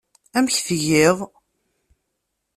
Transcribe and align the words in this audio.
Amek 0.37 0.57
tgiḍ? 0.67 1.17